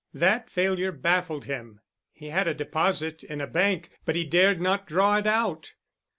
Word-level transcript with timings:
That 0.15 0.49
failure 0.49 0.91
baffled 0.91 1.45
him. 1.45 1.79
He 2.11 2.29
had 2.29 2.47
a 2.47 2.55
deposit 2.55 3.23
in 3.23 3.39
a 3.39 3.45
bank, 3.45 3.91
but 4.03 4.15
he 4.15 4.25
dared 4.25 4.59
not 4.59 4.87
draw 4.87 5.17
it 5.19 5.27
out. 5.27 5.73